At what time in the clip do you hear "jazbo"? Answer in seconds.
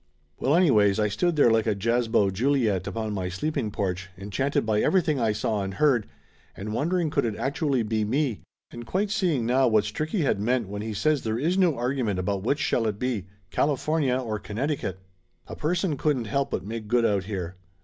1.75-2.31